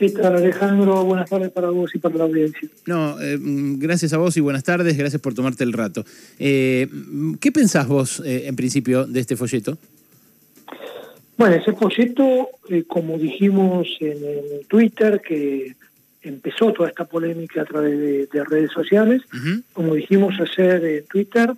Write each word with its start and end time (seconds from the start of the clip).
¿Qué 0.00 0.08
tal, 0.08 0.34
Alejandro? 0.34 1.04
Buenas 1.04 1.28
tardes 1.28 1.50
para 1.50 1.68
vos 1.68 1.94
y 1.94 1.98
para 1.98 2.16
la 2.16 2.24
audiencia. 2.24 2.66
No, 2.86 3.20
eh, 3.20 3.36
gracias 3.38 4.14
a 4.14 4.16
vos 4.16 4.34
y 4.38 4.40
buenas 4.40 4.64
tardes, 4.64 4.96
gracias 4.96 5.20
por 5.20 5.34
tomarte 5.34 5.62
el 5.62 5.74
rato. 5.74 6.06
Eh, 6.38 6.88
¿Qué 7.38 7.52
pensás 7.52 7.86
vos, 7.86 8.22
eh, 8.24 8.44
en 8.46 8.56
principio, 8.56 9.04
de 9.04 9.20
este 9.20 9.36
folleto? 9.36 9.76
Bueno, 11.36 11.56
ese 11.56 11.74
folleto, 11.74 12.48
como 12.88 13.18
dijimos 13.18 13.88
en 14.00 14.66
Twitter, 14.68 15.20
que 15.20 15.76
empezó 16.22 16.72
toda 16.72 16.88
esta 16.88 17.04
polémica 17.04 17.60
a 17.60 17.66
través 17.66 18.30
de, 18.30 18.44
redes 18.44 18.70
sociales, 18.72 19.20
como 19.74 19.94
dijimos 19.94 20.34
ayer 20.40 20.82
en 20.82 21.04
Twitter, 21.08 21.52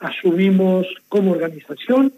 asumimos 0.00 0.86
como 1.08 1.32
organización 1.32 2.12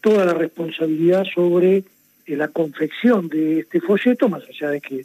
toda 0.00 0.24
la 0.24 0.32
responsabilidad 0.32 1.26
sobre 1.34 1.84
la 2.26 2.48
confección 2.48 3.28
de 3.28 3.60
este 3.60 3.82
folleto, 3.82 4.30
más 4.30 4.42
allá 4.48 4.70
de 4.70 4.80
que 4.80 5.04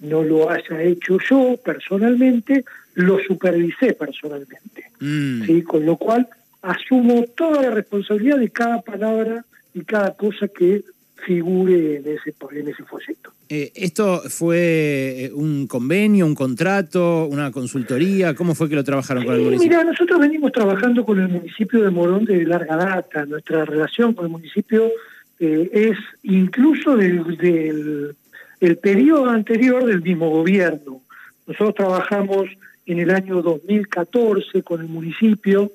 no 0.00 0.22
lo 0.22 0.50
haya 0.50 0.82
hecho 0.82 1.18
yo 1.28 1.56
personalmente, 1.64 2.64
lo 2.94 3.18
supervisé 3.20 3.94
personalmente. 3.94 4.84
Mm. 5.00 5.44
¿sí? 5.44 5.62
Con 5.62 5.86
lo 5.86 5.96
cual 5.96 6.28
asumo 6.62 7.24
toda 7.36 7.62
la 7.62 7.70
responsabilidad 7.70 8.38
de 8.38 8.50
cada 8.50 8.80
palabra 8.82 9.44
y 9.74 9.82
cada 9.84 10.14
cosa 10.14 10.48
que 10.48 10.82
figure 11.26 11.96
en 11.96 12.08
ese, 12.08 12.34
en 12.52 12.68
ese 12.68 12.84
folleto. 12.84 13.32
Eh, 13.48 13.72
¿Esto 13.74 14.22
fue 14.28 15.24
eh, 15.24 15.32
un 15.34 15.66
convenio, 15.66 16.24
un 16.24 16.34
contrato, 16.34 17.26
una 17.26 17.50
consultoría? 17.50 18.34
¿Cómo 18.34 18.54
fue 18.54 18.68
que 18.68 18.76
lo 18.76 18.84
trabajaron 18.84 19.24
con 19.24 19.34
el 19.34 19.42
municipio? 19.42 19.78
Mira, 19.78 19.84
nosotros 19.84 20.18
venimos 20.18 20.52
trabajando 20.52 21.04
con 21.04 21.20
el 21.20 21.28
municipio 21.28 21.82
de 21.82 21.90
Morón 21.90 22.24
de 22.24 22.44
larga 22.44 22.76
data. 22.76 23.26
Nuestra 23.26 23.64
relación 23.64 24.14
con 24.14 24.26
el 24.26 24.30
municipio 24.30 24.90
eh, 25.38 25.70
es 25.72 25.98
incluso 26.22 26.96
del, 26.96 27.36
del 27.36 28.14
el 28.60 28.76
periodo 28.76 29.30
anterior 29.30 29.84
del 29.86 30.02
mismo 30.02 30.28
gobierno. 30.30 31.00
Nosotros 31.46 31.74
trabajamos 31.74 32.48
en 32.86 32.98
el 32.98 33.10
año 33.10 33.42
2014 33.42 34.62
con 34.62 34.80
el 34.82 34.88
municipio, 34.88 35.72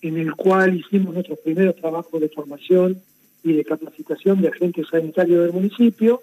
en 0.00 0.16
el 0.16 0.34
cual 0.34 0.76
hicimos 0.76 1.14
nuestros 1.14 1.38
primeros 1.40 1.76
trabajos 1.76 2.20
de 2.20 2.28
formación 2.28 2.98
y 3.44 3.52
de 3.52 3.64
capacitación 3.64 4.40
de 4.40 4.48
agentes 4.48 4.88
sanitarios 4.90 5.44
del 5.44 5.52
municipio. 5.52 6.22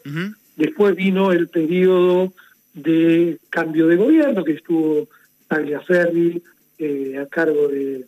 Después 0.55 0.95
vino 0.95 1.31
el 1.31 1.47
periodo 1.47 2.33
de 2.73 3.37
cambio 3.49 3.87
de 3.87 3.95
gobierno, 3.95 4.43
que 4.43 4.53
estuvo 4.53 5.07
Tagliaferri 5.47 6.41
eh, 6.77 7.17
a 7.17 7.25
cargo 7.27 7.67
de, 7.67 8.05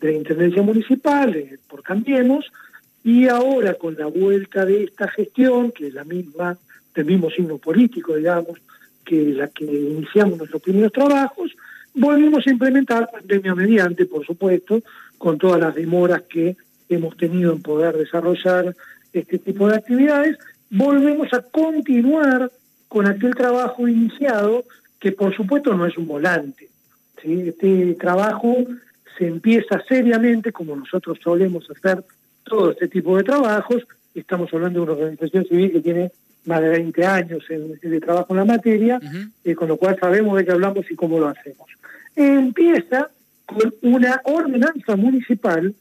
la 0.00 0.12
Intendencia 0.12 0.62
Municipal, 0.62 1.34
eh, 1.34 1.58
por 1.68 1.82
Cambiemos, 1.82 2.46
y 3.02 3.26
ahora 3.28 3.74
con 3.74 3.96
la 3.96 4.06
vuelta 4.06 4.64
de 4.64 4.84
esta 4.84 5.08
gestión, 5.08 5.72
que 5.72 5.88
es 5.88 5.94
la 5.94 6.04
misma 6.04 6.58
del 6.98 7.06
mismo 7.06 7.30
signo 7.30 7.58
político, 7.58 8.16
digamos, 8.16 8.58
que 9.04 9.32
la 9.32 9.48
que 9.48 9.64
iniciamos 9.64 10.36
nuestros 10.38 10.60
primeros 10.60 10.92
trabajos, 10.92 11.52
volvimos 11.94 12.44
a 12.46 12.50
implementar 12.50 13.08
pandemia 13.10 13.54
mediante, 13.54 14.04
por 14.04 14.26
supuesto, 14.26 14.82
con 15.16 15.38
todas 15.38 15.60
las 15.60 15.74
demoras 15.74 16.22
que 16.22 16.56
hemos 16.88 17.16
tenido 17.16 17.52
en 17.52 17.62
poder 17.62 17.96
desarrollar 17.96 18.74
este 19.12 19.38
tipo 19.38 19.68
de 19.68 19.76
actividades, 19.76 20.38
volvemos 20.70 21.32
a 21.32 21.42
continuar 21.42 22.50
con 22.88 23.06
aquel 23.06 23.34
trabajo 23.34 23.86
iniciado, 23.86 24.64
que 24.98 25.12
por 25.12 25.34
supuesto 25.34 25.74
no 25.74 25.86
es 25.86 25.96
un 25.96 26.08
volante. 26.08 26.68
Este 27.22 27.94
trabajo 27.94 28.56
se 29.16 29.26
empieza 29.26 29.82
seriamente, 29.88 30.52
como 30.52 30.74
nosotros 30.74 31.18
solemos 31.22 31.70
hacer 31.70 32.04
todo 32.44 32.72
este 32.72 32.88
tipo 32.88 33.16
de 33.16 33.24
trabajos, 33.24 33.86
estamos 34.14 34.52
hablando 34.52 34.80
de 34.80 34.84
una 34.84 34.92
organización 35.00 35.44
civil 35.44 35.72
que 35.72 35.80
tiene 35.80 36.12
más 36.48 36.62
de 36.62 36.70
20 36.70 37.06
años 37.06 37.44
en, 37.50 37.78
de 37.78 38.00
trabajo 38.00 38.26
en 38.30 38.38
la 38.38 38.44
materia, 38.44 39.00
eh, 39.44 39.54
con 39.54 39.68
lo 39.68 39.76
cual 39.76 39.96
sabemos 40.00 40.36
de 40.36 40.44
qué 40.44 40.52
hablamos 40.52 40.90
y 40.90 40.96
cómo 40.96 41.20
lo 41.20 41.28
hacemos. 41.28 41.68
empieza 42.16 43.08
con 43.46 43.72
una 43.82 44.20
ordenanza 44.24 44.96
municipal 44.96 45.74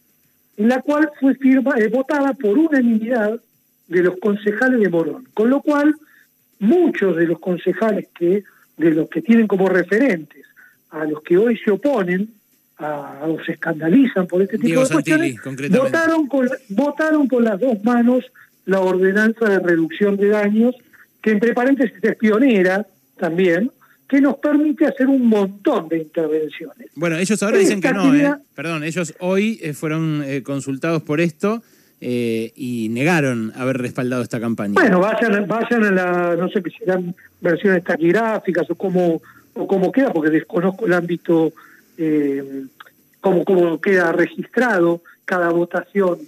en 0.57 0.69
la 0.69 0.81
cual 0.81 1.09
fue 1.19 1.35
firma, 1.35 1.75
eh, 1.77 1.87
votada 1.87 2.33
por 2.33 2.57
unanimidad 2.57 3.39
de 3.87 4.03
los 4.03 4.19
concejales 4.19 4.79
de 4.79 4.89
Morón, 4.89 5.27
con 5.33 5.49
lo 5.49 5.61
cual 5.61 5.95
muchos 6.59 7.15
de 7.15 7.27
los 7.27 7.39
concejales 7.39 8.07
que 8.17 8.43
de 8.77 8.91
los 8.91 9.09
que 9.09 9.21
tienen 9.21 9.47
como 9.47 9.69
referentes 9.69 10.45
a 10.91 11.05
los 11.05 11.21
que 11.23 11.37
hoy 11.37 11.57
se 11.57 11.71
oponen 11.71 12.29
a, 12.77 13.21
o 13.23 13.43
se 13.43 13.53
escandalizan 13.53 14.27
por 14.27 14.41
este 14.41 14.57
tipo 14.59 14.81
de 14.81 14.89
cuestiones, 14.89 15.35
votaron 15.71 16.27
con, 16.27 16.47
votaron 16.69 17.27
con 17.27 17.43
las 17.43 17.59
dos 17.59 17.83
manos 17.83 18.25
la 18.67 18.81
ordenanza 18.81 19.49
de 19.49 19.59
reducción 19.59 20.17
de 20.17 20.27
daños, 20.27 20.75
que 21.21 21.31
entre 21.31 21.53
paréntesis 21.53 21.97
es 22.01 22.15
pionera 22.17 22.85
también, 23.17 23.71
que 24.07 24.21
nos 24.21 24.37
permite 24.37 24.85
hacer 24.85 25.07
un 25.07 25.25
montón 25.25 25.87
de 25.89 25.99
intervenciones. 25.99 26.89
Bueno, 26.95 27.17
ellos 27.17 27.41
ahora 27.43 27.57
dicen 27.57 27.81
que 27.81 27.91
no, 27.91 28.13
¿eh? 28.13 28.35
Perdón, 28.55 28.83
ellos 28.83 29.13
hoy 29.19 29.59
eh, 29.61 29.73
fueron 29.73 30.21
eh, 30.23 30.43
consultados 30.43 31.01
por 31.01 31.19
esto 31.19 31.63
y 31.99 32.89
negaron 32.91 33.51
haber 33.55 33.79
respaldado 33.79 34.21
esta 34.21 34.39
campaña. 34.39 34.75
Bueno, 34.75 34.99
vayan, 34.99 35.47
vayan 35.47 35.83
a 35.83 35.91
la, 35.91 36.35
no 36.35 36.47
sé 36.47 36.61
si 36.61 36.69
serán 36.77 37.15
versiones 37.41 37.83
taquigráficas 37.83 38.69
o 38.69 38.75
cómo, 38.75 39.19
o 39.55 39.67
cómo 39.67 39.91
queda, 39.91 40.13
porque 40.13 40.29
desconozco 40.29 40.85
el 40.85 40.93
ámbito, 40.93 41.53
cómo, 43.19 43.43
cómo 43.43 43.81
queda 43.81 44.11
registrado 44.11 45.01
cada 45.25 45.49
votación 45.49 46.19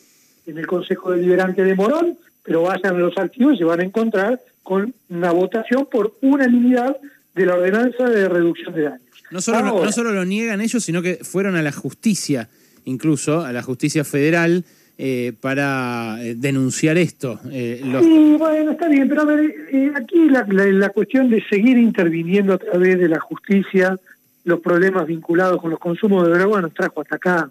en 0.47 0.57
el 0.57 0.65
Consejo 0.65 1.11
Deliberante 1.11 1.63
de 1.63 1.75
Morón, 1.75 2.17
pero 2.43 2.63
vayan 2.63 2.95
a 2.95 2.99
los 2.99 3.17
archivos 3.17 3.55
y 3.55 3.57
se 3.59 3.63
van 3.63 3.79
a 3.79 3.83
encontrar 3.83 4.39
con 4.63 4.93
una 5.09 5.31
votación 5.31 5.87
por 5.91 6.15
unanimidad 6.21 6.95
de 7.35 7.45
la 7.45 7.55
ordenanza 7.55 8.09
de 8.09 8.29
reducción 8.29 8.73
de 8.73 8.83
daños. 8.83 9.01
No 9.31 9.41
solo, 9.41 9.83
no, 9.83 9.91
solo 9.91 10.11
lo 10.11 10.25
niegan 10.25 10.61
ellos, 10.61 10.83
sino 10.83 11.01
que 11.01 11.15
fueron 11.21 11.55
a 11.55 11.61
la 11.61 11.71
justicia, 11.71 12.49
incluso 12.85 13.41
a 13.41 13.53
la 13.53 13.61
justicia 13.61 14.03
federal, 14.03 14.65
eh, 14.97 15.33
para 15.39 16.17
eh, 16.21 16.35
denunciar 16.35 16.97
esto. 16.97 17.39
Eh, 17.51 17.81
Sí, 18.01 18.35
bueno, 18.37 18.71
está 18.71 18.89
bien, 18.89 19.07
pero 19.07 19.21
a 19.21 19.25
ver, 19.25 19.55
eh, 19.71 19.91
aquí 19.95 20.29
la, 20.29 20.45
la, 20.49 20.89
cuestión 20.89 21.29
de 21.29 21.41
seguir 21.47 21.77
interviniendo 21.77 22.53
a 22.53 22.57
través 22.57 22.99
de 22.99 23.07
la 23.07 23.19
justicia 23.19 23.97
los 24.43 24.59
problemas 24.59 25.07
vinculados 25.07 25.61
con 25.61 25.69
los 25.69 25.79
consumos 25.79 26.27
de 26.27 26.37
droga 26.37 26.61
nos 26.61 26.73
trajo 26.73 27.01
hasta 27.01 27.15
acá. 27.15 27.49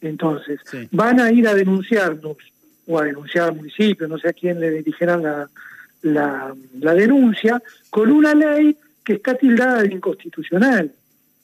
Entonces, 0.00 0.60
van 0.90 1.18
a 1.18 1.32
ir 1.32 1.48
a 1.48 1.54
denunciarnos 1.54 2.36
o 2.86 2.98
a 2.98 3.04
denunciar 3.04 3.48
al 3.48 3.56
municipio, 3.56 4.06
no 4.06 4.18
sé 4.18 4.28
a 4.28 4.32
quién 4.32 4.60
le 4.60 4.70
dirigirán 4.70 5.22
la, 5.22 5.48
la, 6.02 6.94
denuncia, 6.94 7.60
con 7.90 8.10
una 8.10 8.34
ley 8.34 8.76
que 9.04 9.14
está 9.14 9.34
tildada 9.34 9.82
de 9.82 9.94
inconstitucional. 9.94 10.92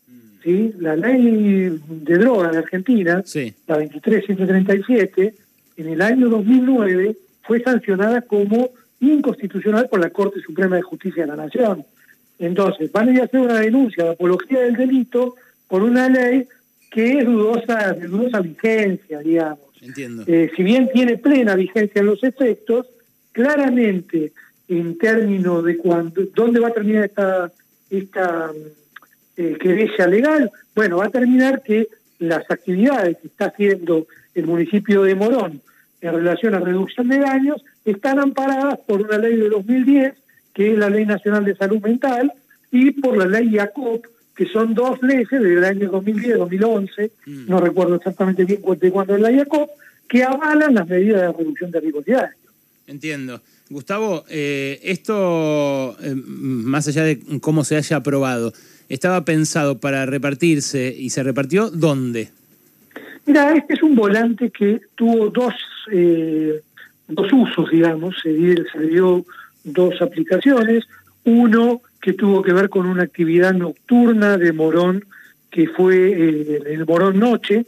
Mm. 0.06 0.42
¿sí? 0.42 0.74
La 0.78 0.96
ley 0.96 1.80
de 1.86 2.18
droga 2.18 2.50
de 2.50 2.58
Argentina, 2.58 3.24
la 3.66 3.76
23137, 3.76 5.34
en 5.76 5.88
el 5.88 6.02
año 6.02 6.28
2009 6.28 7.16
fue 7.42 7.60
sancionada 7.60 8.22
como 8.22 8.70
inconstitucional 9.00 9.88
por 9.88 10.00
la 10.00 10.10
Corte 10.10 10.40
Suprema 10.40 10.76
de 10.76 10.82
Justicia 10.82 11.24
de 11.24 11.28
la 11.28 11.36
Nación. 11.36 11.84
Entonces, 12.38 12.90
van 12.92 13.08
a 13.08 13.12
ir 13.12 13.20
a 13.20 13.24
hacer 13.24 13.40
una 13.40 13.58
denuncia 13.58 14.04
de 14.04 14.10
apología 14.10 14.60
del 14.60 14.76
delito 14.76 15.34
por 15.68 15.82
una 15.82 16.08
ley 16.08 16.46
que 16.90 17.18
es 17.18 17.24
dudosa, 17.24 17.92
de 17.92 18.06
dudosa 18.06 18.40
vigencia, 18.40 19.20
digamos. 19.20 19.71
Entiendo. 19.82 20.22
Eh, 20.26 20.50
si 20.56 20.62
bien 20.62 20.88
tiene 20.92 21.18
plena 21.18 21.56
vigencia 21.56 22.00
en 22.00 22.06
los 22.06 22.22
efectos, 22.22 22.86
claramente 23.32 24.32
en 24.68 24.96
términos 24.96 25.64
de 25.64 25.76
cuándo, 25.76 26.22
dónde 26.34 26.60
va 26.60 26.68
a 26.68 26.72
terminar 26.72 27.04
esta, 27.04 27.52
esta 27.90 28.52
eh, 29.36 29.56
querella 29.60 30.06
legal, 30.06 30.50
bueno, 30.74 30.98
va 30.98 31.06
a 31.06 31.10
terminar 31.10 31.62
que 31.62 31.88
las 32.20 32.48
actividades 32.48 33.18
que 33.18 33.26
está 33.26 33.46
haciendo 33.46 34.06
el 34.34 34.46
municipio 34.46 35.02
de 35.02 35.16
Morón 35.16 35.60
en 36.00 36.14
relación 36.14 36.54
a 36.54 36.60
reducción 36.60 37.08
de 37.08 37.18
daños 37.18 37.62
están 37.84 38.20
amparadas 38.20 38.78
por 38.86 39.02
una 39.02 39.18
ley 39.18 39.36
de 39.36 39.48
2010, 39.48 40.14
que 40.54 40.72
es 40.72 40.78
la 40.78 40.88
Ley 40.90 41.06
Nacional 41.06 41.44
de 41.44 41.56
Salud 41.56 41.80
Mental, 41.80 42.32
y 42.70 42.92
por 42.92 43.16
la 43.16 43.26
ley 43.26 43.48
IACOP, 43.54 44.06
que 44.36 44.46
son 44.46 44.74
dos 44.74 45.02
leyes 45.02 45.28
del 45.30 45.64
año 45.64 45.90
2010-2011, 45.90 47.10
mm. 47.26 47.48
no 47.48 47.60
recuerdo 47.60 47.96
exactamente 47.96 48.44
bien 48.44 48.60
de 48.78 48.90
cuándo 48.90 49.14
es 49.14 49.20
la 49.20 49.30
IACOP, 49.30 49.70
que 50.08 50.24
avalan 50.24 50.74
las 50.74 50.88
medidas 50.88 51.20
de 51.22 51.32
reducción 51.32 51.70
de 51.70 51.80
riesgos 51.80 52.04
Entiendo. 52.86 53.40
Gustavo, 53.70 54.24
eh, 54.28 54.80
esto, 54.82 55.96
eh, 56.02 56.14
más 56.14 56.86
allá 56.88 57.04
de 57.04 57.20
cómo 57.40 57.64
se 57.64 57.76
haya 57.76 57.96
aprobado, 57.96 58.52
¿estaba 58.88 59.24
pensado 59.24 59.78
para 59.78 60.04
repartirse 60.04 60.94
y 60.98 61.08
se 61.10 61.22
repartió 61.22 61.70
dónde? 61.70 62.30
Mira, 63.24 63.54
este 63.54 63.74
es 63.74 63.82
un 63.82 63.94
volante 63.94 64.50
que 64.50 64.80
tuvo 64.94 65.30
dos, 65.30 65.54
eh, 65.90 66.60
dos 67.08 67.32
usos, 67.32 67.70
digamos, 67.70 68.16
se, 68.22 68.34
se 68.72 68.86
dio 68.86 69.24
dos 69.64 70.02
aplicaciones. 70.02 70.84
Uno 71.24 71.80
que 72.00 72.12
tuvo 72.12 72.42
que 72.42 72.52
ver 72.52 72.68
con 72.68 72.86
una 72.86 73.04
actividad 73.04 73.54
nocturna 73.54 74.36
de 74.36 74.52
Morón, 74.52 75.04
que 75.50 75.68
fue 75.68 76.10
eh, 76.10 76.62
el 76.66 76.84
Morón 76.86 77.18
Noche, 77.18 77.66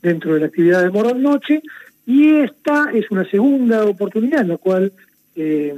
dentro 0.00 0.34
de 0.34 0.40
la 0.40 0.46
actividad 0.46 0.82
de 0.82 0.90
Morón 0.90 1.22
Noche, 1.22 1.62
y 2.06 2.36
esta 2.36 2.90
es 2.92 3.10
una 3.10 3.28
segunda 3.28 3.84
oportunidad 3.84 4.42
en 4.42 4.48
la 4.48 4.56
cual 4.56 4.92
eh, 5.36 5.74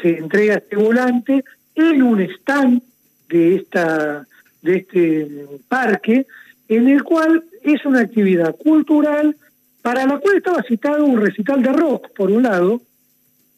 se 0.00 0.18
entrega 0.18 0.54
este 0.54 0.76
volante 0.76 1.44
en 1.74 2.02
un 2.02 2.20
stand 2.20 2.82
de, 3.28 3.56
esta, 3.56 4.26
de 4.62 4.76
este 4.76 5.46
parque, 5.68 6.26
en 6.68 6.88
el 6.88 7.02
cual 7.02 7.44
es 7.62 7.84
una 7.84 8.00
actividad 8.00 8.54
cultural 8.56 9.36
para 9.82 10.06
la 10.06 10.18
cual 10.18 10.36
estaba 10.36 10.62
citado 10.62 11.04
un 11.04 11.20
recital 11.20 11.62
de 11.62 11.72
rock, 11.72 12.08
por 12.16 12.30
un 12.30 12.42
lado, 12.42 12.82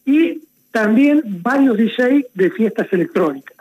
y 0.04 0.42
también 0.70 1.22
varios 1.42 1.76
DJ 1.76 2.26
de 2.34 2.50
fiestas 2.50 2.86
electrónicas. 2.92 3.56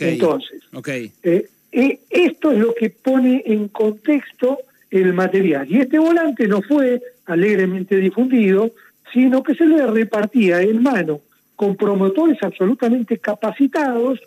Entonces, 0.00 0.62
okay. 0.72 1.12
Eh, 1.22 1.48
eh, 1.72 2.00
esto 2.10 2.52
es 2.52 2.58
lo 2.58 2.74
que 2.74 2.90
pone 2.90 3.42
en 3.46 3.68
contexto 3.68 4.58
el 4.90 5.12
material. 5.12 5.66
Y 5.70 5.80
este 5.80 5.98
volante 5.98 6.46
no 6.46 6.62
fue 6.62 7.02
alegremente 7.26 7.96
difundido, 7.96 8.70
sino 9.12 9.42
que 9.42 9.54
se 9.54 9.66
le 9.66 9.86
repartía 9.86 10.60
en 10.62 10.82
mano 10.82 11.20
con 11.56 11.76
promotores 11.76 12.38
absolutamente 12.42 13.18
capacitados 13.18 14.20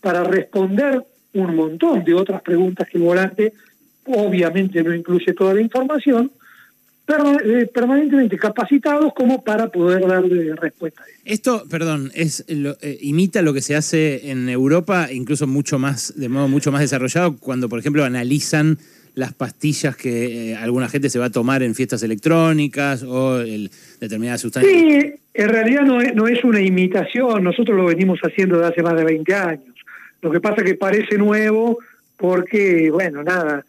para 0.00 0.24
responder 0.24 1.02
un 1.34 1.56
montón 1.56 2.04
de 2.04 2.14
otras 2.14 2.42
preguntas 2.42 2.88
que 2.88 2.98
el 2.98 3.04
volante 3.04 3.52
obviamente 4.06 4.82
no 4.82 4.94
incluye 4.94 5.32
toda 5.32 5.54
la 5.54 5.60
información, 5.60 6.30
permanentemente 7.06 8.38
capacitados 8.38 9.12
como 9.14 9.42
para 9.44 9.68
poder 9.68 10.06
darle 10.06 10.54
respuesta. 10.54 11.02
Esto, 11.24 11.64
perdón, 11.68 12.10
es 12.14 12.44
eh, 12.48 12.98
imita 13.02 13.42
lo 13.42 13.52
que 13.52 13.60
se 13.60 13.76
hace 13.76 14.30
en 14.30 14.48
Europa, 14.48 15.08
incluso 15.12 15.46
mucho 15.46 15.78
más, 15.78 16.14
de 16.16 16.28
modo 16.28 16.48
mucho 16.48 16.72
más 16.72 16.80
desarrollado, 16.80 17.36
cuando, 17.36 17.68
por 17.68 17.78
ejemplo, 17.78 18.04
analizan 18.04 18.78
las 19.14 19.32
pastillas 19.32 19.96
que 19.96 20.52
eh, 20.52 20.56
alguna 20.56 20.88
gente 20.88 21.08
se 21.08 21.18
va 21.18 21.26
a 21.26 21.30
tomar 21.30 21.62
en 21.62 21.74
fiestas 21.74 22.02
electrónicas 22.02 23.02
o 23.02 23.40
el, 23.40 23.70
determinadas 24.00 24.40
sustancias. 24.40 24.72
Sí, 24.74 25.14
en 25.34 25.48
realidad 25.48 25.82
no 25.82 26.00
es, 26.00 26.14
no 26.14 26.26
es 26.26 26.42
una 26.42 26.60
imitación, 26.60 27.44
nosotros 27.44 27.76
lo 27.76 27.84
venimos 27.84 28.18
haciendo 28.20 28.56
desde 28.56 28.72
hace 28.72 28.82
más 28.82 28.96
de 28.96 29.04
20 29.04 29.34
años. 29.34 29.74
Lo 30.22 30.30
que 30.30 30.40
pasa 30.40 30.62
es 30.62 30.64
que 30.64 30.74
parece 30.74 31.18
nuevo 31.18 31.78
porque, 32.16 32.90
bueno, 32.90 33.22
nada, 33.22 33.64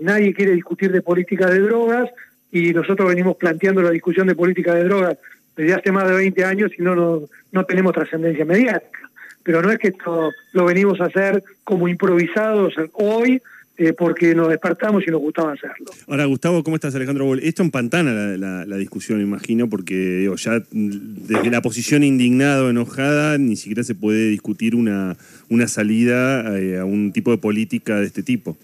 nadie 0.00 0.34
quiere 0.34 0.52
discutir 0.52 0.90
de 0.90 1.00
política 1.00 1.48
de 1.48 1.60
drogas, 1.60 2.10
y 2.52 2.72
nosotros 2.72 3.08
venimos 3.08 3.36
planteando 3.36 3.82
la 3.82 3.90
discusión 3.90 4.26
de 4.26 4.34
política 4.34 4.74
de 4.74 4.84
drogas 4.84 5.18
desde 5.56 5.74
hace 5.74 5.90
más 5.90 6.06
de 6.06 6.14
20 6.14 6.44
años 6.44 6.70
y 6.78 6.82
no, 6.82 6.94
no, 6.94 7.22
no 7.50 7.64
tenemos 7.64 7.92
trascendencia 7.92 8.44
mediática. 8.44 9.00
Pero 9.42 9.60
no 9.62 9.72
es 9.72 9.78
que 9.78 9.88
esto 9.88 10.30
lo 10.52 10.64
venimos 10.66 11.00
a 11.00 11.06
hacer 11.06 11.42
como 11.64 11.88
improvisados 11.88 12.74
hoy, 12.92 13.42
eh, 13.78 13.94
porque 13.94 14.34
nos 14.34 14.50
despertamos 14.50 15.02
y 15.06 15.10
nos 15.10 15.20
gustaba 15.20 15.52
hacerlo. 15.52 15.86
Ahora, 16.06 16.26
Gustavo, 16.26 16.62
¿cómo 16.62 16.76
estás, 16.76 16.94
Alejandro 16.94 17.34
Esto 17.34 17.62
empantana 17.62 18.12
la, 18.12 18.66
la, 18.66 18.76
discusión, 18.76 19.22
imagino, 19.22 19.68
porque 19.68 20.30
ya 20.36 20.62
desde 20.70 21.50
la 21.50 21.62
posición 21.62 22.04
indignada 22.04 22.64
o 22.64 22.68
enojada 22.70 23.38
ni 23.38 23.56
siquiera 23.56 23.82
se 23.82 23.94
puede 23.94 24.28
discutir 24.28 24.76
una, 24.76 25.16
una 25.48 25.68
salida 25.68 26.58
eh, 26.58 26.78
a 26.78 26.84
un 26.84 27.12
tipo 27.12 27.30
de 27.30 27.38
política 27.38 27.98
de 27.98 28.06
este 28.06 28.22
tipo. 28.22 28.58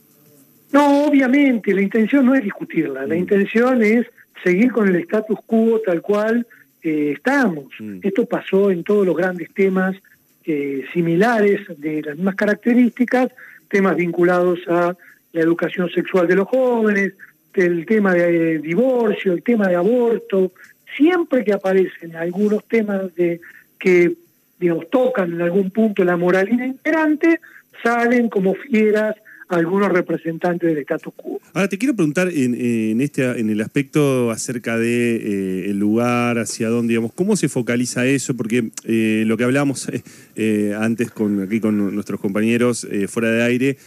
No, 0.73 1.05
obviamente, 1.07 1.75
la 1.75 1.83
intención 1.83 2.27
no 2.27 2.35
es 2.35 2.45
discutirla, 2.45 3.07
la 3.07 3.15
mm. 3.15 3.19
intención 3.19 3.83
es 3.83 4.07
seguir 4.43 4.71
con 4.71 4.89
el 4.89 4.97
status 4.97 5.39
quo 5.47 5.81
tal 5.85 6.03
cual 6.03 6.47
eh, 6.83 7.13
estamos. 7.17 7.67
Mm. 7.79 8.01
Esto 8.03 8.27
pasó 8.27 8.71
en 8.71 8.85
todos 8.85 9.07
los 9.07 9.17
grandes 9.17 9.53
temas 9.53 9.97
eh, 10.45 10.85
similares, 10.93 11.61
de 11.79 12.03
las 12.03 12.17
mismas 12.17 12.37
características, 12.37 13.31
temas 13.69 13.97
vinculados 13.97 14.61
a 14.69 14.97
la 15.33 15.41
educación 15.41 15.91
sexual 15.91 16.27
de 16.27 16.37
los 16.37 16.49
jóvenes, 16.49 17.15
el 17.55 17.87
tema 17.87 18.15
de 18.15 18.55
eh, 18.55 18.59
divorcio, 18.59 19.33
el 19.33 19.43
tema 19.43 19.69
de 19.69 19.75
aborto, 19.75 20.53
siempre 20.97 21.45
que 21.45 21.53
aparecen 21.53 22.15
algunos 22.17 22.65
temas 22.65 23.15
de 23.15 23.41
que 23.79 24.13
digamos 24.59 24.89
tocan 24.91 25.33
en 25.33 25.43
algún 25.43 25.71
punto 25.71 26.05
la 26.05 26.17
moralidad 26.17 26.67
imperante, 26.67 27.41
salen 27.83 28.29
como 28.29 28.55
fieras 28.55 29.17
algunos 29.49 29.91
representantes 29.91 30.69
del 30.69 30.79
status 30.79 31.13
quo. 31.15 31.41
Ahora 31.55 31.69
te 31.69 31.79
quiero 31.79 31.95
preguntar 31.95 32.29
en, 32.29 33.01
este 33.01 33.25
en 33.41 33.51
el 33.51 33.61
aspecto 33.61 34.31
acerca 34.31 34.77
de 34.77 35.17
eh, 35.17 35.71
el 35.71 35.79
lugar, 35.79 36.39
hacia 36.39 36.69
dónde, 36.69 36.93
digamos, 36.93 37.13
cómo 37.13 37.37
se 37.37 37.49
focaliza 37.49 38.07
eso, 38.07 38.37
porque 38.37 38.71
eh, 38.85 39.25
lo 39.27 39.37
que 39.37 39.45
hablábamos 39.45 39.89
eh, 40.37 40.77
antes 40.79 41.11
con 41.11 41.43
aquí 41.43 41.61
con 41.61 41.95
nuestros 41.95 42.21
compañeros 42.21 42.87
fuera 43.09 43.31
de 43.31 43.43
aire 43.43 43.79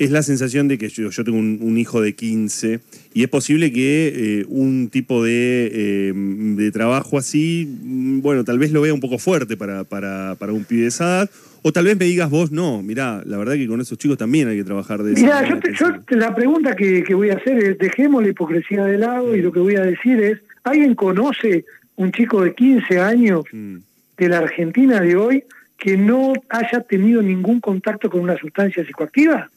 es 0.00 0.10
la 0.10 0.22
sensación 0.22 0.66
de 0.66 0.78
que 0.78 0.88
yo, 0.88 1.10
tengo 1.24 1.38
un, 1.38 1.78
hijo 1.78 2.00
de 2.00 2.14
15 2.14 2.80
y 3.14 3.22
es 3.22 3.28
posible 3.28 3.70
que 3.72 4.44
un 4.48 4.88
tipo 4.88 5.22
de, 5.22 6.12
de, 6.56 6.70
trabajo 6.72 7.18
así, 7.18 7.68
mm, 7.82 8.20
bueno, 8.20 8.44
tal 8.44 8.58
vez 8.58 8.72
lo 8.72 8.80
vea 8.80 8.94
un 8.94 9.00
poco 9.00 9.18
fuerte 9.18 9.56
para, 9.56 9.84
para, 9.84 10.36
para 10.38 10.52
un 10.52 10.64
pibe 10.64 10.82
de 10.82 10.88
esa 10.88 11.04
edad 11.04 11.30
o 11.62 11.72
tal 11.72 11.84
vez 11.84 11.98
me 11.98 12.06
digas 12.06 12.30
vos, 12.30 12.50
no, 12.50 12.82
mirá, 12.82 13.22
la 13.26 13.36
verdad 13.36 13.54
que 13.54 13.66
con 13.66 13.80
esos 13.80 13.98
chicos 13.98 14.16
también 14.16 14.48
hay 14.48 14.56
que 14.56 14.64
trabajar 14.64 15.02
de 15.02 15.12
Mirá, 15.12 15.46
yo, 15.46 15.56
yo 15.72 16.16
la 16.16 16.34
pregunta 16.34 16.74
que, 16.74 17.04
voy 17.14 17.30
a 17.30 17.34
hacer 17.34 17.58
es, 17.58 17.78
dejemos 17.78 18.22
la 18.22 18.30
hipocresía 18.30 18.84
de 18.84 18.96
lado 18.96 19.36
y 19.36 19.42
lo 19.42 19.52
que 19.52 19.60
voy 19.60 19.76
a 19.76 19.82
decir 19.82 20.20
es, 20.20 20.38
¿alguien 20.64 20.94
conoce 20.94 21.66
un 21.96 22.12
chico 22.12 22.42
de 22.42 22.54
15 22.54 23.00
años 23.00 23.44
mm. 23.52 23.76
de 24.16 24.28
la 24.28 24.38
Argentina 24.38 25.00
de 25.00 25.16
hoy 25.16 25.44
que 25.76 25.96
no 25.96 26.32
haya 26.48 26.80
tenido 26.80 27.20
ningún 27.20 27.60
contacto 27.60 28.08
con 28.08 28.20
una 28.20 28.38
sustancia 28.38 28.84
psicoactiva? 28.84 29.50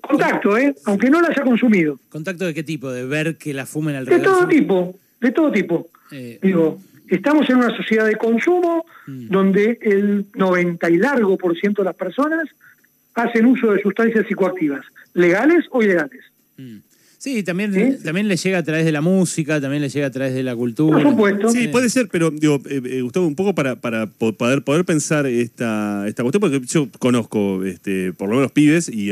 Contacto, 0.00 0.58
¿eh? 0.58 0.74
Aunque 0.86 1.10
no 1.10 1.20
la 1.20 1.28
haya 1.28 1.42
consumido. 1.42 1.98
¿Contacto 2.08 2.44
de 2.44 2.54
qué 2.54 2.62
tipo? 2.62 2.90
¿De 2.90 3.06
ver 3.06 3.36
que 3.36 3.54
la 3.54 3.64
fumen 3.66 3.94
alrededor? 3.94 4.20
De 4.20 4.24
todo 4.24 4.48
tipo, 4.48 4.94
de 5.20 5.30
todo 5.32 5.52
tipo. 5.52 5.88
Eh, 6.10 6.38
Digo, 6.42 6.80
Estamos 7.08 7.48
en 7.48 7.56
una 7.56 7.74
sociedad 7.74 8.06
de 8.06 8.16
consumo 8.16 8.84
mm. 9.06 9.28
donde 9.28 9.78
el 9.80 10.26
90 10.34 10.90
y 10.90 10.96
largo 10.98 11.36
por 11.38 11.58
ciento 11.58 11.82
de 11.82 11.86
las 11.86 11.96
personas 11.96 12.48
hacen 13.14 13.46
uso 13.46 13.72
de 13.72 13.80
sustancias 13.80 14.26
psicoactivas, 14.26 14.84
legales 15.14 15.64
o 15.70 15.82
ilegales. 15.82 16.24
Mm. 16.58 16.76
Sí, 17.18 17.42
también, 17.42 17.98
también 18.04 18.28
le 18.28 18.36
llega 18.36 18.58
a 18.58 18.62
través 18.62 18.84
de 18.84 18.92
la 18.92 19.00
música, 19.00 19.60
también 19.60 19.82
le 19.82 19.88
llega 19.88 20.06
a 20.06 20.10
través 20.12 20.34
de 20.34 20.44
la 20.44 20.54
cultura. 20.54 21.02
Por 21.02 21.10
supuesto. 21.10 21.50
Sí, 21.50 21.66
puede 21.66 21.90
ser, 21.90 22.06
pero 22.12 22.30
digo, 22.30 22.60
eh, 22.70 22.80
eh, 22.84 23.02
Gustavo, 23.02 23.26
un 23.26 23.34
poco 23.34 23.56
para, 23.56 23.74
para 23.74 24.06
poder, 24.06 24.62
poder 24.62 24.84
pensar 24.84 25.26
esta, 25.26 26.06
esta 26.06 26.22
cuestión, 26.22 26.40
porque 26.40 26.60
yo 26.64 26.88
conozco 27.00 27.64
este, 27.64 28.12
por 28.12 28.28
lo 28.28 28.36
menos 28.36 28.52
pibes 28.52 28.88
y, 28.88 29.10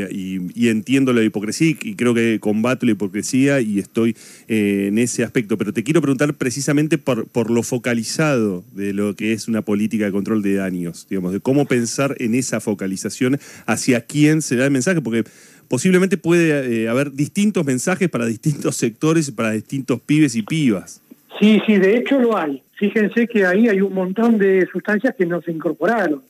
entiendo 0.69 1.11
la 1.11 1.21
hipocresía 1.21 1.75
y 1.81 1.95
creo 1.95 2.13
que 2.13 2.39
combato 2.39 2.85
la 2.85 2.93
hipocresía 2.93 3.59
y 3.59 3.79
estoy 3.79 4.15
eh, 4.47 4.85
en 4.87 4.99
ese 4.99 5.25
aspecto, 5.25 5.57
pero 5.57 5.73
te 5.73 5.83
quiero 5.83 6.01
preguntar 6.01 6.33
precisamente 6.33 6.97
por, 6.97 7.27
por 7.27 7.51
lo 7.51 7.61
focalizado 7.61 8.63
de 8.73 8.93
lo 8.93 9.17
que 9.17 9.33
es 9.33 9.49
una 9.49 9.63
política 9.63 10.05
de 10.05 10.13
control 10.13 10.41
de 10.41 10.55
daños, 10.55 11.07
digamos, 11.09 11.33
de 11.33 11.41
cómo 11.41 11.65
pensar 11.65 12.15
en 12.19 12.35
esa 12.35 12.61
focalización 12.61 13.37
hacia 13.65 13.99
quién 14.05 14.41
se 14.41 14.55
da 14.55 14.63
el 14.63 14.71
mensaje, 14.71 15.01
porque 15.01 15.25
posiblemente 15.67 16.17
puede 16.17 16.83
eh, 16.83 16.89
haber 16.89 17.11
distintos 17.11 17.65
mensajes 17.65 18.09
para 18.09 18.25
distintos 18.25 18.75
sectores, 18.77 19.31
para 19.31 19.51
distintos 19.51 20.01
pibes 20.01 20.35
y 20.35 20.43
pibas. 20.43 21.01
Sí, 21.39 21.61
sí, 21.65 21.77
de 21.77 21.97
hecho 21.97 22.19
lo 22.19 22.37
hay. 22.37 22.63
Fíjense 22.73 23.27
que 23.27 23.45
ahí 23.45 23.67
hay 23.67 23.81
un 23.81 23.93
montón 23.93 24.37
de 24.37 24.67
sustancias 24.71 25.15
que 25.15 25.25
no 25.25 25.41
se 25.41 25.51
incorporaron. 25.51 26.21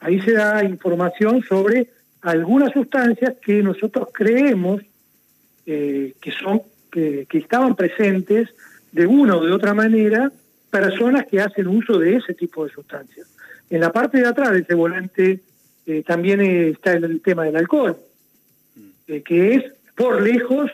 Ahí 0.00 0.20
se 0.20 0.32
da 0.32 0.64
información 0.64 1.42
sobre 1.42 1.88
algunas 2.20 2.72
sustancias 2.72 3.34
que 3.44 3.62
nosotros 3.62 4.08
creemos 4.12 4.82
eh, 5.66 6.14
que 6.20 6.32
son 6.32 6.62
que, 6.90 7.26
estaban 7.32 7.76
presentes 7.76 8.48
de 8.92 9.06
una 9.06 9.36
o 9.36 9.44
de 9.44 9.52
otra 9.52 9.74
manera 9.74 10.32
personas 10.70 11.26
que 11.26 11.40
hacen 11.40 11.66
uso 11.66 11.98
de 11.98 12.16
ese 12.16 12.34
tipo 12.34 12.64
de 12.64 12.72
sustancias. 12.72 13.28
En 13.70 13.80
la 13.80 13.92
parte 13.92 14.18
de 14.18 14.26
atrás 14.26 14.52
de 14.52 14.60
ese 14.60 14.74
volante 14.74 15.40
eh, 15.86 16.02
también 16.06 16.40
está 16.40 16.92
el 16.92 17.20
tema 17.20 17.44
del 17.44 17.56
alcohol. 17.56 17.96
Eh, 19.08 19.22
que 19.22 19.54
es 19.54 19.64
por 19.96 20.22
lejos 20.22 20.70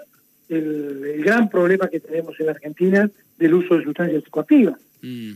el, 0.48 1.22
gran 1.24 1.48
problema 1.48 1.88
que 1.88 2.00
tenemos 2.00 2.38
en 2.40 2.46
la 2.46 2.52
Argentina 2.52 3.10
del 3.38 3.54
uso 3.54 3.76
de 3.76 3.84
sustancias 3.84 4.24
psicoactivas. 4.24 4.74
Mm. 5.02 5.32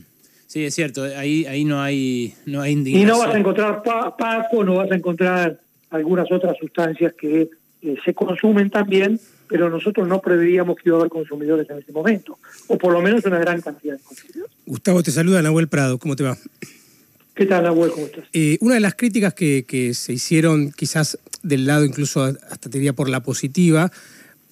Sí, 0.47 0.65
es 0.65 0.75
cierto, 0.75 1.03
ahí, 1.03 1.45
ahí 1.45 1.63
no 1.63 1.79
hay 1.79 2.33
no 2.45 2.61
hay 2.61 2.73
Y 2.73 3.05
no 3.05 3.19
vas 3.19 3.33
a 3.33 3.37
encontrar 3.37 3.83
Paco, 3.83 4.63
no 4.63 4.75
vas 4.75 4.91
a 4.91 4.95
encontrar 4.95 5.59
algunas 5.91 6.31
otras 6.31 6.57
sustancias 6.57 7.13
que 7.13 7.49
eh, 7.83 7.95
se 8.03 8.13
consumen 8.13 8.69
también, 8.69 9.19
pero 9.47 9.69
nosotros 9.69 10.07
no 10.07 10.19
preveíamos 10.19 10.75
que 10.75 10.89
iba 10.89 10.97
a 10.97 11.01
haber 11.01 11.11
consumidores 11.11 11.69
en 11.69 11.77
ese 11.77 11.91
momento, 11.91 12.39
o 12.67 12.77
por 12.77 12.93
lo 12.93 13.01
menos 13.01 13.23
una 13.25 13.37
gran 13.37 13.61
cantidad 13.61 13.95
de 13.95 14.03
consumidores. 14.03 14.51
Gustavo, 14.65 15.03
te 15.03 15.11
saluda 15.11 15.41
Nahuel 15.41 15.67
Prado, 15.67 15.99
¿cómo 15.99 16.15
te 16.15 16.23
va? 16.23 16.37
¿Qué 17.35 17.45
tal, 17.45 17.63
Nahuel? 17.63 17.91
¿Cómo 17.91 18.07
estás? 18.07 18.25
Eh, 18.33 18.57
una 18.59 18.73
de 18.73 18.81
las 18.81 18.95
críticas 18.95 19.33
que, 19.33 19.63
que 19.65 19.93
se 19.93 20.13
hicieron 20.13 20.71
quizás 20.71 21.17
del 21.43 21.65
lado 21.65 21.85
incluso 21.85 22.23
hasta 22.23 22.69
te 22.69 22.77
diría 22.77 22.93
por 22.93 23.09
la 23.09 23.21
positiva, 23.21 23.91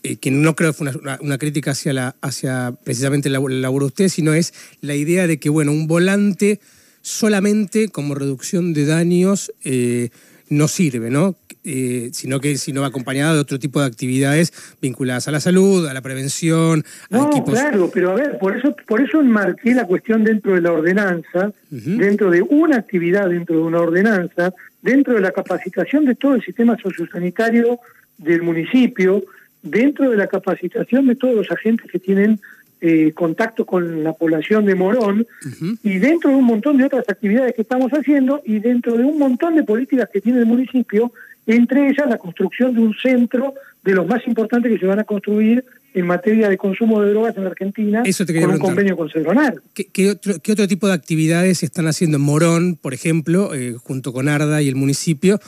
eh, 0.04 0.18
que 0.18 0.32
no 0.32 0.56
creo 0.56 0.72
que 0.72 0.78
fue 0.78 0.92
una, 1.22 1.38
crítica 1.38 1.72
hacia, 1.72 1.94
la, 1.94 2.16
hacia 2.22 2.74
precisamente 2.84 3.30
la, 3.30 3.40
labor 3.40 3.82
de 3.82 3.88
usted, 3.88 4.10
sino 4.10 4.34
es 4.34 4.54
la 4.82 4.96
idea 4.96 5.28
de 5.28 5.38
que, 5.38 5.50
bueno, 5.50 5.72
un 5.72 5.88
volante 5.88 6.60
solamente 7.02 7.90
como 7.90 8.16
reducción 8.16 8.74
de 8.74 8.86
daños 8.86 9.52
eh, 9.64 10.10
no 10.50 10.68
sirve, 10.68 11.10
¿no? 11.10 11.36
Eh, 11.64 12.10
sino 12.14 12.40
que 12.40 12.56
si 12.58 12.72
no 12.72 12.82
va 12.82 12.88
acompañado 12.88 13.36
de 13.36 13.42
otro 13.42 13.60
tipo 13.60 13.82
de 13.82 13.88
actividades 13.88 14.54
vinculadas 14.82 15.28
a 15.28 15.32
la 15.32 15.42
salud, 15.42 15.86
a 15.88 15.94
la 15.94 16.02
prevención, 16.02 16.86
a 17.12 17.18
No, 17.18 17.28
equipos. 17.30 17.54
claro, 17.54 17.92
pero 17.94 18.12
a 18.12 18.16
ver, 18.16 18.38
por 18.40 18.56
eso, 18.56 18.74
por 18.88 19.02
eso 19.02 19.20
enmarqué 19.20 19.74
la 19.74 19.86
cuestión 19.86 20.24
dentro 20.24 20.54
de 20.54 20.62
la 20.62 20.72
ordenanza, 20.72 21.52
dentro 21.70 22.32
de 22.32 22.42
una 22.42 22.78
actividad, 22.78 23.30
dentro 23.30 23.58
de 23.58 23.62
una 23.64 23.82
ordenanza, 23.82 24.54
dentro 24.82 25.14
de 25.16 25.20
la 25.22 25.32
capacitación 25.32 26.06
de 26.06 26.16
todo 26.16 26.36
el 26.36 26.42
sistema 26.42 26.78
sociosanitario 26.82 27.80
del 28.18 28.44
municipio, 28.44 29.26
dentro 29.62 30.10
de 30.10 30.16
la 30.16 30.28
capacitación 30.28 31.08
de 31.08 31.16
todos 31.16 31.36
los 31.36 31.52
agentes 31.52 31.92
que 31.92 32.00
tienen 32.00 32.40
eh, 32.80 33.12
contacto 33.14 33.66
con 33.66 34.04
la 34.04 34.14
población 34.14 34.66
de 34.66 34.76
Morón 34.76 35.26
y 35.84 35.98
dentro 35.98 36.30
de 36.30 36.36
un 36.36 36.46
montón 36.46 36.78
de 36.78 36.86
otras 36.86 37.06
actividades 37.08 37.56
que 37.56 37.64
estamos 37.64 37.92
haciendo 37.92 38.42
y 38.46 38.60
dentro 38.60 38.96
de 38.98 39.04
un 39.04 39.18
montón 39.18 39.56
de 39.56 39.64
políticas 39.64 40.10
que 40.12 40.22
tiene 40.22 40.40
el 40.40 40.46
municipio, 40.46 41.12
entre 41.48 41.90
ellas 41.90 42.08
la 42.08 42.18
construcción 42.18 42.76
de 42.76 42.82
un 42.82 42.94
centro 42.94 43.54
de 43.84 43.94
los 43.94 44.06
más 44.06 44.26
importantes 44.28 44.72
que 44.72 44.78
se 44.78 44.86
van 44.86 45.00
a 45.00 45.06
construir 45.06 45.64
en 45.94 46.06
materia 46.06 46.50
de 46.50 46.58
consumo 46.58 47.02
de 47.02 47.10
drogas 47.10 47.36
en 47.38 47.44
la 47.46 47.50
Argentina 47.50 48.04
Eso 48.06 48.26
te 48.26 48.34
con 48.34 48.44
un 48.44 48.50
preguntar. 48.50 48.70
convenio 48.70 48.98
con 48.98 49.10
Cedronar. 49.10 49.56
¿Qué, 49.74 49.86
qué 49.86 50.12
otro, 50.12 50.36
qué 50.44 50.52
otro 50.52 50.68
tipo 50.68 50.88
de 50.88 50.94
actividades 50.94 51.64
están 51.64 51.88
haciendo 51.88 52.18
en 52.18 52.24
Morón, 52.24 52.76
por 52.76 52.94
ejemplo, 52.94 53.56
eh, 53.56 53.74
junto 53.74 54.14
con 54.14 54.30
Arda 54.30 54.62
y 54.62 54.68
el 54.68 54.76
municipio, 54.76 55.40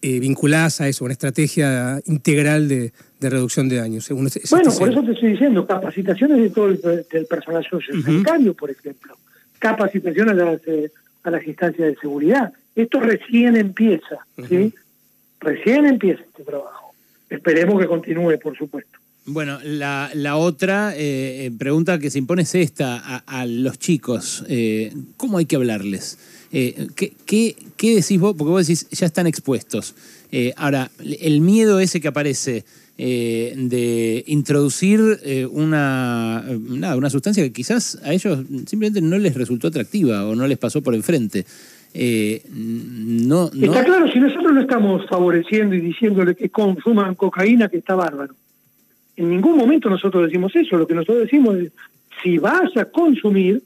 eh, 0.00 0.18
vinculadas 0.20 0.80
a 0.80 0.88
eso, 0.88 1.04
una 1.04 1.12
estrategia 1.12 2.00
integral 2.06 2.68
de, 2.68 2.92
de 3.20 3.30
reducción 3.30 3.68
de 3.68 3.76
daños? 3.76 4.04
Según 4.04 4.26
ese- 4.26 4.40
ese 4.42 4.54
Bueno, 4.54 4.72
por 4.72 4.90
eso 4.90 5.02
te 5.02 5.12
estoy 5.12 5.32
diciendo, 5.32 5.66
capacitaciones 5.66 6.38
de 6.38 6.50
todo 6.50 6.68
el, 6.68 6.80
del 7.12 7.26
personal 7.26 7.64
sociosanitario, 7.68 8.54
por 8.54 8.70
ejemplo, 8.70 9.16
capacitaciones 9.58 10.32
a 10.32 10.44
las, 10.44 10.60
eh, 10.66 10.90
a 11.22 11.30
las 11.30 11.46
instancias 11.46 11.88
de 11.88 11.96
seguridad. 12.00 12.52
Esto 12.74 13.00
recién 13.00 13.56
empieza, 13.56 14.18
¿sí? 14.48 14.72
Recién 15.40 15.86
empieza 15.86 16.22
este 16.22 16.44
trabajo. 16.44 16.94
Esperemos 17.28 17.80
que 17.80 17.86
continúe, 17.86 18.38
por 18.42 18.56
supuesto. 18.56 18.98
Bueno, 19.26 19.58
la, 19.62 20.10
la 20.14 20.36
otra 20.36 20.94
eh, 20.96 21.46
eh, 21.46 21.50
pregunta 21.56 21.98
que 21.98 22.10
se 22.10 22.18
impone 22.18 22.42
es 22.42 22.54
esta 22.54 22.96
a, 22.98 23.16
a 23.40 23.46
los 23.46 23.78
chicos. 23.78 24.44
eh, 24.48 24.92
¿Cómo 25.16 25.38
hay 25.38 25.44
que 25.44 25.56
hablarles? 25.56 26.18
Eh, 26.52 26.88
¿qué, 26.96 27.12
qué, 27.26 27.54
qué 27.76 27.94
decís 27.96 28.18
vos? 28.18 28.34
Porque 28.36 28.50
vos 28.50 28.66
decís, 28.66 28.88
ya 28.90 29.06
están 29.06 29.26
expuestos. 29.26 29.94
Eh, 30.32 30.52
ahora, 30.56 30.90
el 31.20 31.40
miedo 31.42 31.80
ese 31.80 32.00
que 32.00 32.08
aparece 32.08 32.64
eh, 33.02 33.54
de 33.56 34.24
introducir 34.26 35.00
eh, 35.22 35.46
una, 35.46 36.44
eh, 36.46 36.58
nada, 36.68 36.96
una 36.96 37.08
sustancia 37.08 37.42
que 37.42 37.50
quizás 37.50 37.98
a 38.04 38.12
ellos 38.12 38.40
simplemente 38.66 39.00
no 39.00 39.16
les 39.16 39.34
resultó 39.34 39.68
atractiva 39.68 40.26
o 40.26 40.34
no 40.34 40.46
les 40.46 40.58
pasó 40.58 40.82
por 40.82 40.94
enfrente. 40.94 41.46
Eh, 41.94 42.42
no, 42.52 43.46
Está 43.46 43.86
claro, 43.86 44.06
si 44.12 44.20
nosotros 44.20 44.52
no 44.52 44.60
estamos 44.60 45.06
favoreciendo 45.08 45.74
y 45.74 45.80
diciéndole 45.80 46.34
que 46.34 46.50
consuman 46.50 47.14
cocaína, 47.14 47.70
que 47.70 47.78
está 47.78 47.94
bárbaro. 47.94 48.34
En 49.16 49.30
ningún 49.30 49.56
momento 49.56 49.88
nosotros 49.88 50.26
decimos 50.26 50.54
eso. 50.54 50.76
Lo 50.76 50.86
que 50.86 50.94
nosotros 50.94 51.22
decimos 51.22 51.56
es, 51.56 51.72
si 52.22 52.36
vas 52.36 52.76
a 52.76 52.84
consumir, 52.84 53.62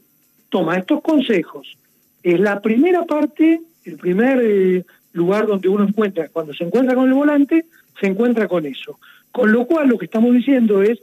toma 0.49 0.77
estos 0.77 1.03
consejos. 1.03 1.77
Es 2.23 2.39
la 2.39 2.61
primera 2.61 3.03
parte, 3.03 3.61
el 3.85 3.97
primer 3.97 4.41
eh, 4.41 4.85
lugar 5.13 5.49
donde 5.49 5.69
uno 5.69 5.83
encuentra, 5.83 6.29
cuando 6.29 6.55
se 6.55 6.63
encuentra 6.63 6.95
con 6.95 7.09
el 7.09 7.15
volante, 7.15 7.67
se 8.01 8.07
encuentra 8.07 8.47
con 8.47 8.65
eso. 8.65 9.01
Con 9.35 9.51
lo 9.51 9.67
cual 9.67 9.89
lo 9.89 9.99
que 9.99 10.05
estamos 10.05 10.33
diciendo 10.33 10.81
es, 10.81 11.01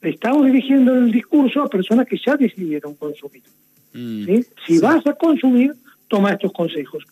estamos 0.00 0.46
dirigiendo 0.46 0.94
el 0.94 1.10
discurso 1.10 1.60
a 1.60 1.68
personas 1.68 2.06
que 2.06 2.16
ya 2.16 2.36
decidieron 2.36 2.94
consumir. 2.94 3.42
Mm, 3.92 4.26
¿sí? 4.26 4.46
Si 4.64 4.78
vas 4.78 5.04
a 5.08 5.14
consumir, 5.14 5.74
toma 6.06 6.30
estos 6.30 6.52
consejos. 6.52 7.02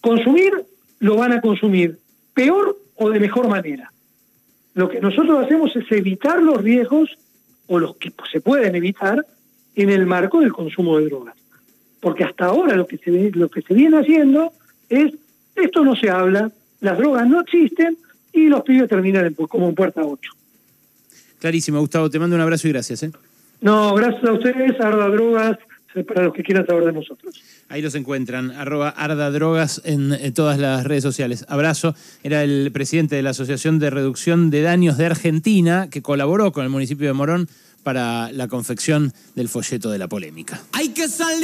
Consumir, 0.00 0.52
lo 1.00 1.16
van 1.16 1.32
a 1.32 1.40
consumir 1.40 1.98
peor 2.32 2.78
o 2.94 3.10
de 3.10 3.18
mejor 3.18 3.48
manera. 3.48 3.92
Lo 4.74 4.88
que 4.88 5.00
nosotros 5.00 5.44
hacemos 5.44 5.74
es 5.74 5.90
evitar 5.90 6.40
los 6.40 6.62
riesgos 6.62 7.10
o 7.66 7.80
los 7.80 7.96
que 7.96 8.12
se 8.30 8.40
pueden 8.40 8.76
evitar 8.76 9.26
en 9.74 9.90
el 9.90 10.06
marco 10.06 10.38
del 10.38 10.52
consumo 10.52 10.98
de 10.98 11.06
drogas. 11.06 11.34
Porque 11.98 12.22
hasta 12.22 12.44
ahora 12.44 12.76
lo 12.76 12.86
que 12.86 12.98
se, 12.98 13.32
lo 13.32 13.48
que 13.48 13.62
se 13.62 13.74
viene 13.74 13.98
haciendo 13.98 14.52
es, 14.88 15.14
esto 15.56 15.84
no 15.84 15.96
se 15.96 16.10
habla, 16.10 16.52
las 16.80 16.96
drogas 16.96 17.26
no 17.26 17.40
existen 17.40 17.98
y 18.32 18.46
los 18.48 18.62
pibes 18.62 18.88
terminan 18.88 19.26
en 19.26 19.34
como 19.34 19.68
en 19.68 19.74
puerta 19.74 20.02
8. 20.04 20.32
Clarísimo, 21.38 21.80
Gustavo. 21.80 22.10
Te 22.10 22.18
mando 22.18 22.36
un 22.36 22.42
abrazo 22.42 22.68
y 22.68 22.72
gracias. 22.72 23.02
¿eh? 23.02 23.10
No, 23.60 23.94
gracias 23.94 24.24
a 24.24 24.32
ustedes, 24.32 24.80
Arda 24.80 25.08
Drogas, 25.08 25.58
para 26.06 26.24
los 26.24 26.34
que 26.34 26.42
quieran 26.42 26.66
saber 26.66 26.84
de 26.84 26.92
nosotros. 26.92 27.42
Ahí 27.68 27.82
los 27.82 27.94
encuentran, 27.94 28.50
arroba 28.52 28.90
Arda 28.90 29.30
Drogas 29.30 29.80
en, 29.84 30.12
eh, 30.12 30.32
todas 30.32 30.58
las 30.58 30.84
redes 30.84 31.02
sociales. 31.02 31.44
Abrazo, 31.48 31.94
era 32.22 32.44
el 32.44 32.70
presidente 32.72 33.16
de 33.16 33.22
la 33.22 33.30
Asociación 33.30 33.78
de 33.78 33.90
Reducción 33.90 34.50
de 34.50 34.62
Daños 34.62 34.98
de 34.98 35.06
Argentina, 35.06 35.88
que 35.90 36.02
colaboró 36.02 36.52
con 36.52 36.64
el 36.64 36.70
municipio 36.70 37.06
de 37.06 37.12
Morón 37.12 37.48
para 37.82 38.30
la 38.32 38.46
confección 38.48 39.12
del 39.34 39.48
folleto 39.48 39.90
de 39.90 39.98
la 39.98 40.08
polémica. 40.08 40.60
Hay 40.72 40.90
que 40.90 41.08
salir. 41.08 41.40